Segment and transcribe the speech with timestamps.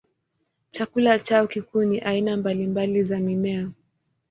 [0.71, 3.69] Chakula chao kikuu ni aina mbalimbali za mimea.